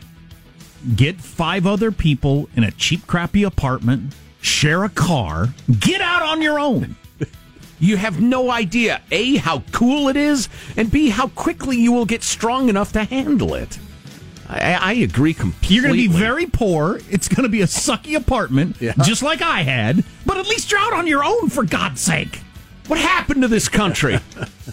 [0.94, 5.48] get five other people in a cheap, crappy apartment, share a car,
[5.80, 6.96] get out on your own.
[7.80, 12.06] You have no idea, A, how cool it is, and B, how quickly you will
[12.06, 13.78] get strong enough to handle it.
[14.48, 15.74] I, I agree completely.
[15.74, 17.00] You're going to be very poor.
[17.10, 20.80] It's going to be a sucky apartment, just like I had, but at least you're
[20.80, 22.40] out on your own, for God's sake.
[22.86, 24.16] What happened to this country?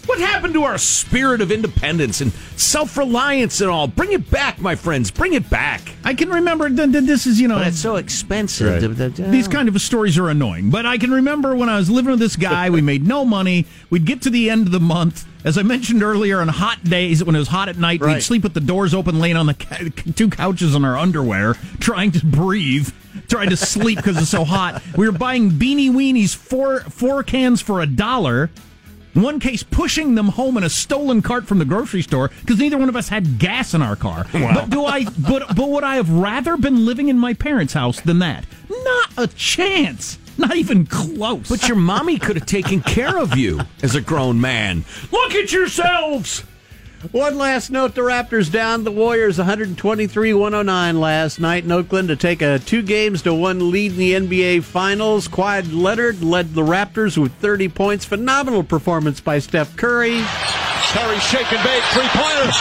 [0.06, 3.86] what happened to our spirit of independence and self reliance and all?
[3.86, 5.10] Bring it back, my friends.
[5.10, 5.80] Bring it back.
[6.04, 7.56] I can remember th- th- this is, you know.
[7.58, 9.00] But it's so expensive.
[9.00, 12.10] Uh, These kind of stories are annoying, but I can remember when I was living
[12.10, 13.66] with this guy, we made no money.
[13.88, 15.24] We'd get to the end of the month.
[15.44, 18.44] As I mentioned earlier, on hot days, when it was hot at night, we'd sleep
[18.44, 22.24] with the doors open, laying on the ca- two couches in our underwear, trying to
[22.24, 22.88] breathe,
[23.28, 24.80] trying to sleep because it's so hot.
[24.96, 28.50] We were buying beanie weenies, four, four cans for a dollar.
[29.14, 32.78] One case, pushing them home in a stolen cart from the grocery store because neither
[32.78, 34.24] one of us had gas in our car.
[34.32, 35.04] But do I?
[35.04, 38.46] But but would I have rather been living in my parents' house than that?
[38.70, 40.16] Not a chance.
[40.42, 41.48] Not even close.
[41.48, 44.84] But your mommy could have taken care of you as a grown man.
[45.12, 46.40] Look at yourselves.
[47.12, 52.42] One last note: the Raptors down the Warriors 123-109 last night in Oakland to take
[52.42, 55.28] a two games to one lead in the NBA Finals.
[55.28, 58.04] Kawhi Leonard led the Raptors with 30 points.
[58.04, 60.22] Phenomenal performance by Steph Curry.
[60.92, 62.56] Curry shake and bake three pointers.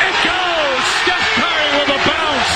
[0.00, 0.84] It goes.
[1.04, 2.52] Steph Curry with a bounce,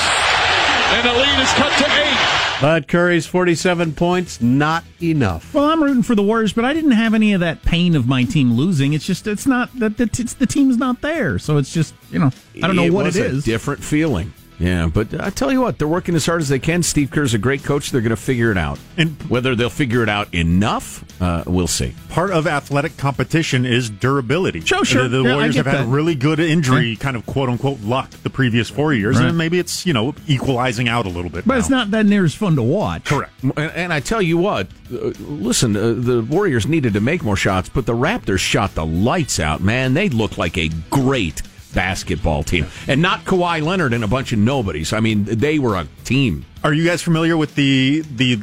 [0.97, 2.40] and the lead is cut to eight.
[2.61, 5.51] But Curry's 47 points, not enough.
[5.51, 8.07] Well, I'm rooting for the Warriors, but I didn't have any of that pain of
[8.07, 8.93] my team losing.
[8.93, 12.19] It's just it's not that the, it's the team's not there, so it's just you
[12.19, 12.29] know
[12.61, 13.43] I don't know it what it is.
[13.45, 14.31] different feeling.
[14.61, 16.83] Yeah, but I tell you what, they're working as hard as they can.
[16.83, 17.89] Steve Kerr's a great coach.
[17.89, 18.77] They're going to figure it out.
[18.95, 21.95] And whether they'll figure it out enough, uh, we'll see.
[22.09, 24.61] Part of athletic competition is durability.
[24.61, 25.03] Sure, sure.
[25.07, 25.91] The, the Yeah, Warriors get have had that.
[25.91, 29.29] really good injury, kind of quote unquote luck the previous four years, Right.
[29.29, 31.47] and maybe it's you know equalizing out a little bit.
[31.47, 31.59] but now.
[31.59, 33.05] it's not that near as fun to watch.
[33.05, 33.31] Correct.
[33.41, 37.35] And, and I tell you what, uh, listen, uh, the Warriors needed to make more
[37.35, 39.95] shots, but the Raptors shot the lights out, man.
[39.95, 41.41] They look like a great
[41.73, 42.67] basketball team.
[42.87, 44.93] And not Kawhi Leonard and a bunch of nobodies.
[44.93, 46.45] I mean, they were a team.
[46.63, 48.39] Are you guys familiar with the the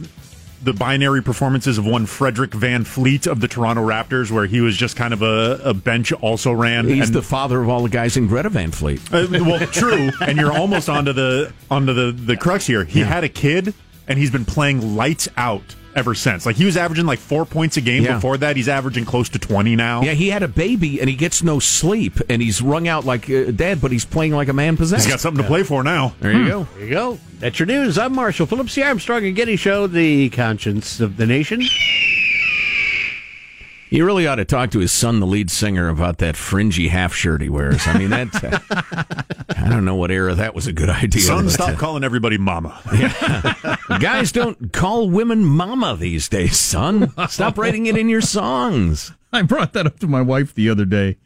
[0.61, 4.97] the binary performances of one Frederick VanVleet of the Toronto Raptors, where he was just
[4.97, 6.89] kind of a, a bench also ran?
[6.89, 9.01] He's the father of all the guys in Greta Van Fleet.
[9.13, 12.85] Uh, well, true, and you're almost onto the onto the the crux here.
[12.85, 13.73] He had a kid,
[14.09, 16.47] and he's been playing lights out ever since.
[16.47, 18.15] Like he was averaging like four points a game Yeah.
[18.15, 18.57] before that.
[18.57, 20.03] He's averaging close to twenty now.
[20.03, 23.29] Yeah, he had a baby and he gets no sleep and he's wrung out like
[23.31, 25.05] uh, dead, but he's playing like a man possessed.
[25.05, 26.15] He's got something to play for now.
[26.21, 26.65] There you go.
[26.77, 27.19] There you go.
[27.41, 27.99] That's your news.
[27.99, 31.63] I'm Marshall Phillips, the Armstrong and Getty Show, the conscience of the nation.
[33.89, 37.15] He really ought to talk to his son, the lead singer, about that fringy half
[37.15, 37.87] shirt he wears.
[37.87, 38.45] I mean, that.
[38.45, 38.59] uh,
[39.57, 41.23] I don't know what era that was a good idea.
[41.23, 42.81] Son, but, stop uh, calling everybody mama.
[42.95, 43.77] Yeah.
[43.99, 47.13] Guys don't call women mama these days, son.
[47.29, 49.13] Stop writing it in your songs.
[49.33, 51.17] I brought that up to my wife the other day.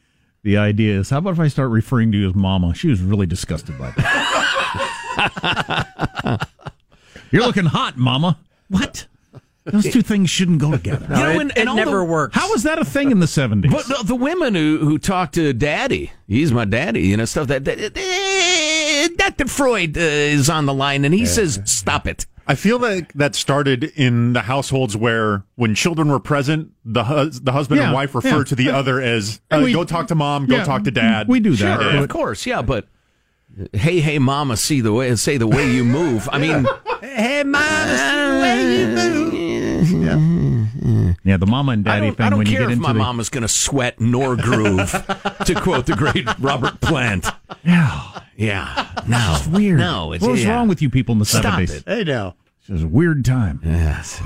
[0.44, 2.75] The idea is, how about if I start referring to you as Mama?
[2.75, 4.09] She was really disgusted by that.
[7.31, 8.38] You're looking hot, Mama.
[8.68, 9.07] What?
[9.64, 11.07] Those two things shouldn't go together.
[11.09, 12.35] No, it- it never the- works.
[12.35, 13.70] How was that a thing in the 70s?
[13.70, 17.46] But the, the women who, who talk to daddy, he's my daddy, you know, stuff
[17.48, 17.64] that.
[17.64, 19.46] that Dr.
[19.46, 22.27] Freud uh, is on the line and he says, stop it.
[22.46, 27.38] I feel that that started in the households where, when children were present, the hus-
[27.38, 28.44] the husband and wife refer yeah.
[28.44, 31.38] to the other as uh, we- "go talk to mom," "go talk to dad." we
[31.38, 31.81] do that.
[31.81, 32.88] Sure, of course, yeah, but
[33.72, 36.29] hey, hey, mama, see the way, say the way you move.
[36.33, 36.66] I mean,
[37.01, 39.42] Hey, mama, see the way you move.
[41.25, 42.93] Yeah, the mama and daddy thing I don't when you care get if into my
[42.93, 44.91] the, mama's going to sweat nor groove,
[45.47, 47.27] to quote the great Robert Plant.
[47.65, 49.79] Yeah, Yeah, no, it's weird.
[49.79, 50.53] No, it's what was yeah.
[50.55, 51.77] wrong with you people in the Stop 70s?
[51.77, 51.85] it.
[51.87, 52.35] Hey, now.
[52.69, 53.61] It was a weird time.
[53.65, 54.21] Yes,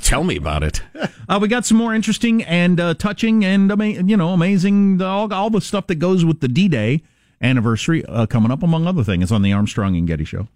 [0.02, 0.80] tell me about it.
[1.28, 5.32] Uh, we got some more interesting and uh, touching and ama- you know amazing all,
[5.32, 7.02] all the stuff that goes with the D-Day
[7.42, 10.48] anniversary uh, coming up among other things on the Armstrong and Getty show.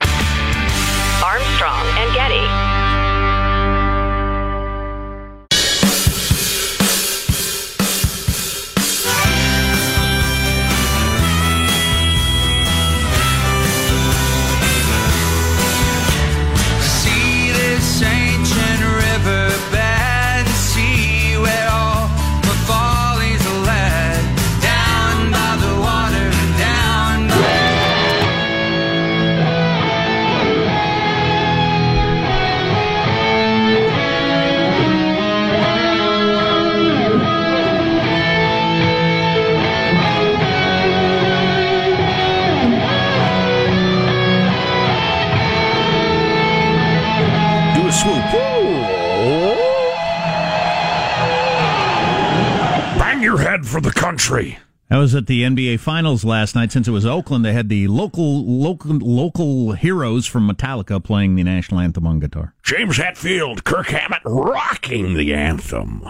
[54.22, 54.58] Country.
[54.90, 56.70] I was at the NBA Finals last night.
[56.70, 61.42] Since it was Oakland, they had the local local local heroes from Metallica playing the
[61.42, 62.54] national anthem on guitar.
[62.62, 66.06] James Hetfield, Kirk Hammett rocking the anthem.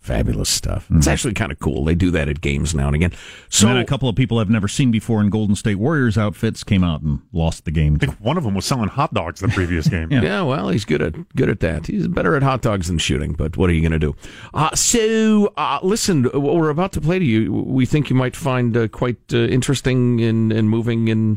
[0.00, 0.86] Fabulous stuff.
[0.90, 1.84] It's actually kind of cool.
[1.84, 3.12] They do that at games now and again.
[3.50, 6.16] So and then a couple of people I've never seen before in Golden State Warriors
[6.16, 7.96] outfits came out and lost the game.
[7.96, 10.10] I think one of them was selling hot dogs the previous game.
[10.10, 10.40] Yeah.
[10.40, 11.86] well, he's good at good at that.
[11.86, 13.34] He's better at hot dogs than shooting.
[13.34, 14.16] But what are you going to do?
[14.54, 18.34] Uh, so, uh, listen, what we're about to play to you, we think you might
[18.34, 21.36] find uh, quite uh, interesting and, and moving, and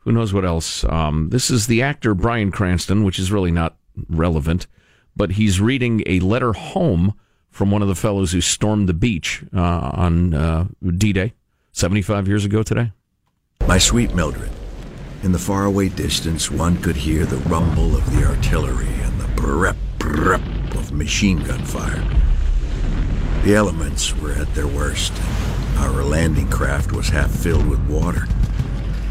[0.00, 0.82] who knows what else.
[0.84, 3.76] Um, this is the actor Bryan Cranston, which is really not
[4.08, 4.66] relevant,
[5.14, 7.14] but he's reading a letter home
[7.52, 11.34] from one of the fellows who stormed the beach uh, on uh, D-Day,
[11.70, 12.90] seventy-five years ago today.
[13.68, 14.50] My sweet Mildred,
[15.22, 19.76] in the faraway distance, one could hear the rumble of the artillery and the brep
[19.98, 20.42] brep
[20.74, 22.02] of machine gun fire.
[23.44, 25.12] The elements were at their worst,
[25.82, 28.26] Our landing craft was half filled with water.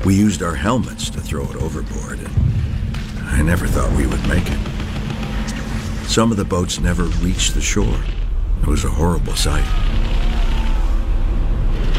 [0.05, 4.45] We used our helmets to throw it overboard, and I never thought we would make
[4.47, 4.59] it.
[6.07, 7.99] Some of the boats never reached the shore.
[8.61, 9.65] It was a horrible sight.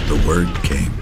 [0.09, 0.93] The word came,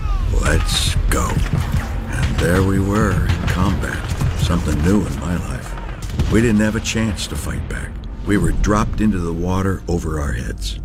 [0.40, 1.28] let's go.
[1.28, 3.98] And there we were in combat,
[4.40, 6.30] something new in my life.
[6.32, 7.90] We didn't have a chance to fight back.
[8.26, 10.78] We were dropped into the water over our heads.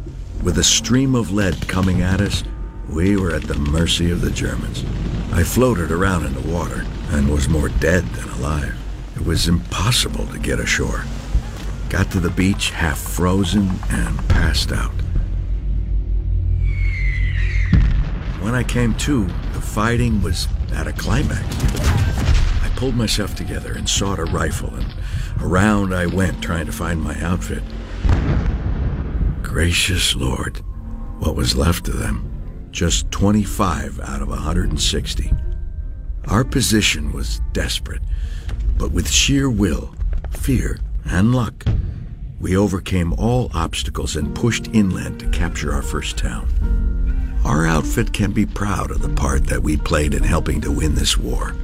[0.43, 2.43] With a stream of lead coming at us,
[2.89, 4.83] we were at the mercy of the Germans.
[5.31, 8.75] I floated around in the water and was more dead than alive.
[9.15, 11.05] It was impossible to get ashore.
[11.95, 14.91] Got to the beach half frozen and passed out.
[18.41, 19.23] When I came to,
[19.53, 21.41] the fighting was at a climax.
[22.61, 24.93] I pulled myself together and sought a rifle, and
[25.39, 27.63] around I went trying to find my outfit.
[29.41, 30.57] Gracious Lord,
[31.19, 32.29] what was left of them?
[32.71, 35.31] Just 25 out of 160.
[36.27, 38.03] Our position was desperate,
[38.77, 39.95] but with sheer will,
[40.31, 41.63] fear, and luck,
[42.45, 46.47] we overcame all obstacles and pushed inland to capture our first town.
[47.43, 50.93] Our outfit can be proud of the part that we played in helping to win
[50.93, 51.55] this war.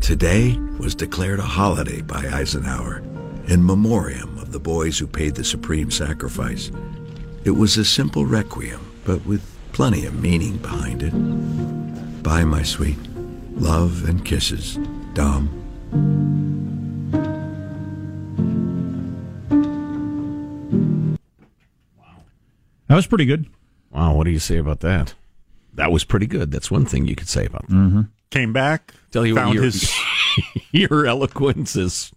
[0.00, 3.02] Today was declared a holiday by Eisenhower
[3.48, 6.70] in memoriam of the boys who paid the supreme sacrifice.
[7.44, 12.22] It was a simple requiem, but with plenty of meaning behind it.
[12.22, 12.96] Bye, my sweet.
[13.52, 14.78] Love and kisses,
[15.12, 16.45] Dom.
[22.88, 23.46] That was pretty good.
[23.90, 25.14] Wow, what do you say about that?
[25.74, 26.50] That was pretty good.
[26.50, 27.74] That's one thing you could say about that.
[27.74, 28.00] Mm-hmm.
[28.30, 29.94] Came back, Tell you found what, your, his
[30.72, 32.12] your eloquence is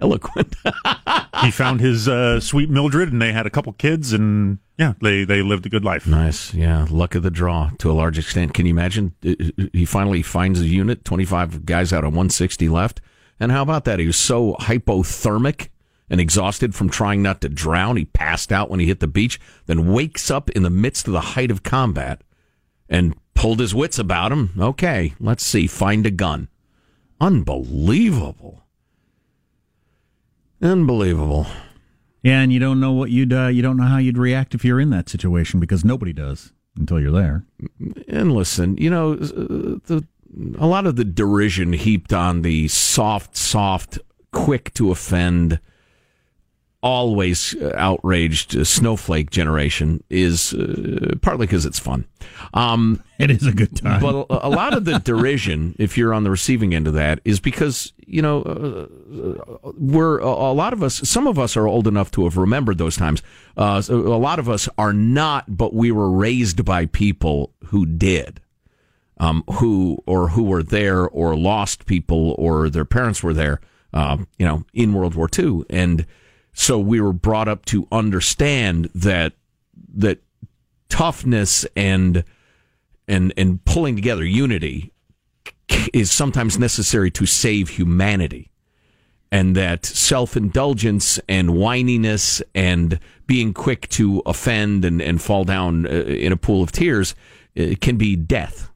[0.00, 0.54] eloquent.
[1.42, 5.24] he found his uh, sweet Mildred, and they had a couple kids, and yeah, they
[5.24, 6.06] they lived a good life.
[6.06, 6.86] Nice, yeah.
[6.90, 8.54] Luck of the draw to a large extent.
[8.54, 9.14] Can you imagine?
[9.24, 9.34] Uh,
[9.72, 13.00] He finally finds a unit, 25 guys out of 160 left.
[13.38, 13.98] And how about that?
[13.98, 15.68] He was so hypothermic
[16.10, 17.96] and exhausted from trying not to drown.
[17.96, 21.12] He passed out when he hit the beach, then wakes up in the midst of
[21.12, 22.22] the height of combat
[22.88, 24.50] and pulled his wits about him.
[24.58, 25.66] Okay, let's see.
[25.66, 26.48] Find a gun.
[27.20, 28.64] Unbelievable.
[30.62, 31.46] Unbelievable.
[32.22, 34.64] Yeah, and you don't know what you'd uh, you don't know how you'd react if
[34.64, 37.44] you're in that situation because nobody does until you're there.
[38.08, 40.06] And listen, you know, uh, the
[40.58, 43.98] a lot of the derision heaped on the soft, soft,
[44.32, 45.60] quick to offend,
[46.84, 52.04] always outraged uh, snowflake generation is uh, partly because it's fun.
[52.52, 56.12] Um, it is a good time, but a, a lot of the derision, if you're
[56.12, 60.74] on the receiving end of that, is because you know uh, we're a, a lot
[60.74, 60.96] of us.
[61.08, 63.22] Some of us are old enough to have remembered those times.
[63.56, 67.86] Uh, so a lot of us are not, but we were raised by people who
[67.86, 68.40] did
[69.18, 73.60] um, who or who were there or lost people or their parents were there,
[73.94, 76.04] uh, you know, in World War II, and
[76.54, 79.34] so we were brought up to understand that
[79.94, 80.18] that
[80.88, 82.24] toughness and
[83.06, 84.92] and and pulling together unity
[85.92, 88.50] is sometimes necessary to save humanity
[89.30, 95.90] and that self-indulgence and whininess and being quick to offend and, and fall down uh,
[95.90, 97.14] in a pool of tears
[97.58, 98.70] uh, can be death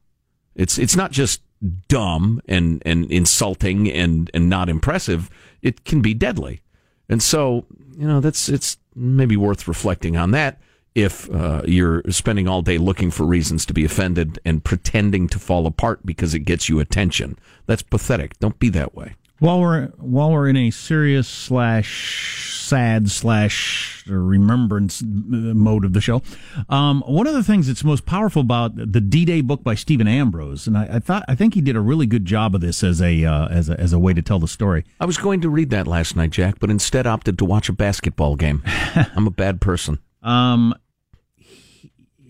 [0.55, 1.41] it's it's not just
[1.89, 5.31] dumb and, and insulting and, and not impressive.
[5.62, 6.61] It can be deadly.
[7.09, 10.61] And so, you know, that's it's maybe worth reflecting on that
[10.95, 15.39] if uh, you're spending all day looking for reasons to be offended and pretending to
[15.39, 17.39] fall apart because it gets you attention.
[17.67, 18.39] That's pathetic.
[18.41, 19.15] Don't be that way.
[19.39, 26.23] While we're while we're in a serious slash sad slash remembrance mode of the show,
[26.69, 30.09] um, one of the things that's most powerful about the D Day book by Stephen
[30.09, 32.83] Ambrose, and I, I, thought I think he did a really good job of this
[32.83, 34.85] as a uh, as a as a way to tell the story.
[35.01, 37.73] I was going to read that last night, Jack, but instead opted to watch a
[37.73, 38.63] basketball game.
[38.67, 39.99] I'm a bad person.
[40.23, 40.75] Um,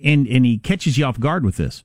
[0.05, 1.85] and and he catches you off guard with this.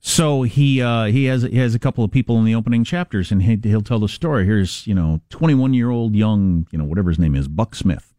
[0.00, 3.32] So he uh, he has he has a couple of people in the opening chapters,
[3.32, 4.44] and he, he'll tell the story.
[4.44, 7.74] Here's you know twenty one year old young you know whatever his name is Buck
[7.74, 8.14] Smith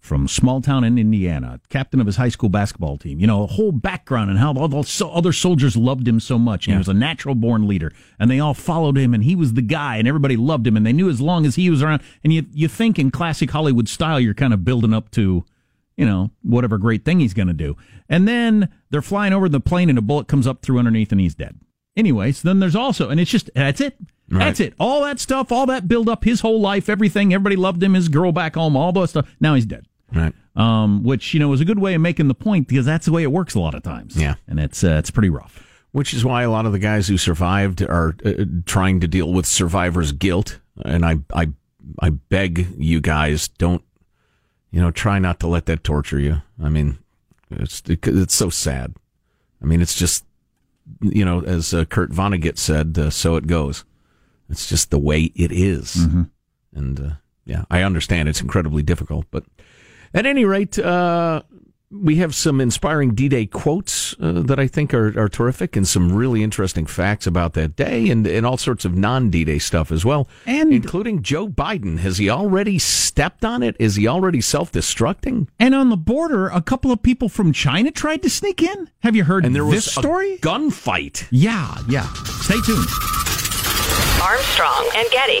[0.00, 3.20] from small town in Indiana, captain of his high school basketball team.
[3.20, 6.66] You know a whole background and how all the other soldiers loved him so much.
[6.66, 6.76] And yeah.
[6.76, 9.62] He was a natural born leader, and they all followed him, and he was the
[9.62, 12.02] guy, and everybody loved him, and they knew as long as he was around.
[12.24, 15.44] And you you think in classic Hollywood style, you're kind of building up to
[15.96, 17.76] you know, whatever great thing he's going to do.
[18.08, 21.20] And then they're flying over the plane and a bullet comes up through underneath and
[21.20, 21.60] he's dead.
[21.94, 23.98] Anyways, then there's also, and it's just, that's it.
[24.30, 24.38] Right.
[24.38, 24.72] That's it.
[24.80, 28.08] All that stuff, all that build up, his whole life, everything, everybody loved him, his
[28.08, 29.30] girl back home, all that stuff.
[29.40, 29.88] Now he's dead.
[30.12, 30.34] Right.
[30.56, 33.12] Um, which you know is a good way of making the point because that's the
[33.12, 34.16] way it works a lot of times.
[34.16, 34.34] Yeah.
[34.48, 35.66] and it's uh, it's pretty rough.
[35.92, 39.32] Which is why a lot of the guys who survived are uh, trying to deal
[39.32, 40.60] with survivor's guilt.
[40.84, 41.48] And I, I,
[42.00, 43.82] I beg you guys, don't,
[44.70, 46.42] you know, try not to let that torture you.
[46.62, 46.98] I mean,
[47.50, 48.94] it's it's so sad.
[49.60, 50.24] I mean, it's just,
[51.02, 53.84] you know, as uh, Kurt Vonnegut said, uh, so it goes.
[54.48, 55.96] It's just the way it is.
[55.96, 56.22] Mm-hmm.
[56.74, 57.10] And uh,
[57.44, 59.42] yeah, I understand it's incredibly difficult, but
[60.14, 61.42] at any rate, uh,
[61.92, 66.12] we have some inspiring D-Day quotes uh, that I think are, are terrific, and some
[66.12, 70.28] really interesting facts about that day, and, and all sorts of non-D-Day stuff as well,
[70.46, 71.98] and including Joe Biden.
[71.98, 73.74] Has he already stepped on it?
[73.80, 75.48] Is he already self-destructing?
[75.58, 78.88] And on the border, a couple of people from China tried to sneak in.
[79.00, 80.38] Have you heard And there this was a story?
[80.38, 81.26] gunfight.
[81.32, 82.06] Yeah, yeah.
[82.42, 82.86] Stay tuned.
[84.22, 85.40] Armstrong and Getty.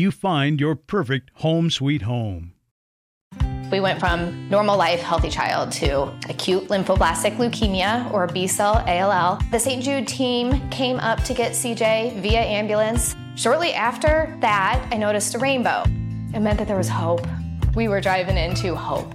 [0.00, 2.54] you find your perfect home sweet home.
[3.70, 9.38] We went from normal life, healthy child to acute lymphoblastic leukemia or B cell ALL.
[9.52, 9.82] The St.
[9.82, 13.14] Jude team came up to get CJ via ambulance.
[13.36, 15.84] Shortly after that, I noticed a rainbow.
[16.34, 17.24] It meant that there was hope.
[17.76, 19.14] We were driving into hope.